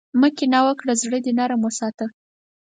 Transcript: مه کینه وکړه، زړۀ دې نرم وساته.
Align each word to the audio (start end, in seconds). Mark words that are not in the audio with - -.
مه 0.19 0.29
کینه 0.37 0.59
وکړه، 0.65 0.93
زړۀ 1.01 1.19
دې 1.25 1.33
نرم 1.39 1.61
وساته. 1.63 2.05